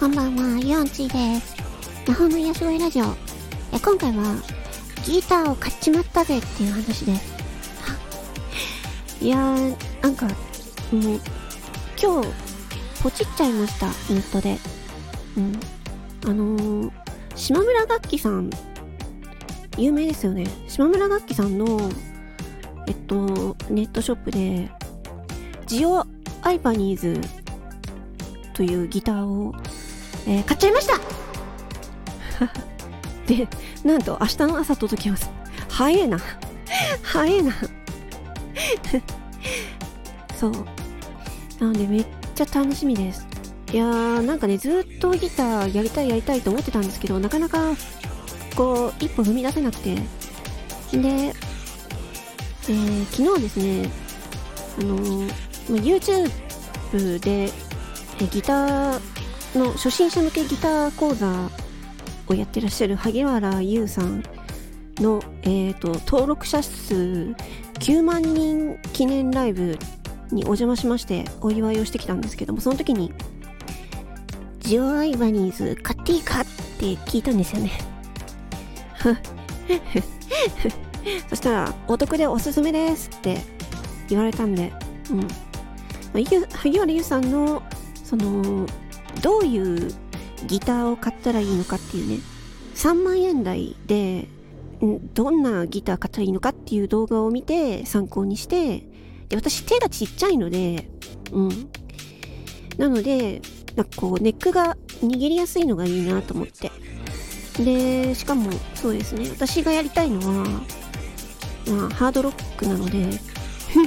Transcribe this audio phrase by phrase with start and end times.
[0.00, 1.54] こんばんは、ヨンチーです。
[2.08, 3.04] 魔法の癒し声ラジオ。
[3.74, 4.36] え今回は、
[5.04, 7.36] ギターを買っちまったぜっていう話です。
[9.20, 11.20] いやー、なんか、もう、
[12.02, 12.28] 今日、
[13.02, 14.56] ポチっちゃいました、インストで。
[15.36, 15.60] うん。
[16.24, 16.90] あのー、
[17.34, 18.48] 島村楽器さん、
[19.76, 20.46] 有名ですよね。
[20.68, 21.90] 島村楽器さんの、
[22.86, 24.70] えっと、ネットショップで、
[25.66, 26.06] ジオ
[26.40, 27.20] アイパニーズ
[28.58, 29.54] というギターを、
[30.26, 30.98] えー買っちゃいました
[33.32, 33.46] で、
[33.84, 35.30] なんと明日の朝届きます。
[35.68, 36.18] 早えな。
[37.02, 37.52] 早えな。
[40.36, 40.52] そう。
[41.60, 43.28] なのでめっちゃ楽しみです。
[43.72, 47.76] いやー、なんかね、ずっとギターやりたいやりたいと思ってたんですけど、なかなか、
[48.56, 49.94] こう、一歩踏み出せなくて。
[49.94, 50.02] で、
[50.90, 53.88] えー昨日ですね、
[54.80, 55.32] あのー
[55.68, 57.52] YouTube で、
[58.26, 59.00] ギター
[59.54, 61.50] の初心者向けギター講座
[62.26, 64.22] をやってらっしゃる萩原優さん
[64.96, 66.94] の、えー、と登録者数
[67.74, 69.78] 9万人記念ライブ
[70.30, 73.12] にお邪魔しましてお祝いをしてきたんですけどもその時に
[74.60, 77.70] 「ジオアイバニーズ買っていいか?」って聞いたんですよね
[81.30, 83.40] そしたら「お得でおすすめです」って
[84.08, 84.72] 言われたんで
[85.10, 85.26] うん、
[86.12, 87.62] 萩原優さんの
[88.08, 88.66] その
[89.22, 89.92] どういう
[90.46, 92.20] ギターを買ったらいいのかっていうね
[92.74, 94.28] 3万円台で
[95.12, 98.86] どんなギター買ったらいいのかっていう動画を見て参考にして
[99.28, 100.88] で私手がちっちゃいので
[101.32, 101.70] うん。
[102.78, 103.42] なので
[103.76, 106.70] なんかこうネックが握りやすいのがいいなと思って。
[107.62, 109.28] でしかもそうですね。
[109.28, 110.44] 私がやりたいのは
[111.66, 113.20] まあハードロックなので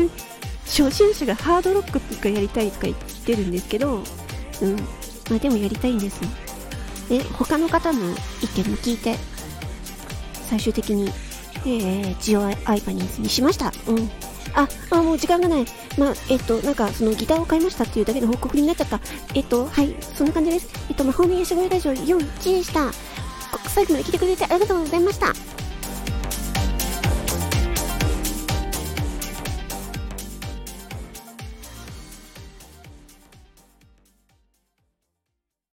[0.64, 4.02] 初心者がハードロックとかやりたいとか言ってるんですけど
[4.62, 4.76] うん。
[5.30, 6.20] まあでもやりたいんです。
[7.08, 9.16] で他の方の意見も聞いて
[10.48, 11.10] 最終的に、
[11.64, 13.72] えー、ジオアイパニーズにしました。
[13.86, 14.10] うん。
[14.54, 15.66] ああもう時間がない。
[15.98, 19.00] まあえっとなんかそのギターを買いましたっていうだけの報告になっちゃった。
[19.34, 20.68] えっとはいそんな感じです。
[20.88, 22.92] えっと魔法の癒し声ラジオ4、1でした。
[23.68, 25.32] 最後まで聞いてくれてありがとうございました。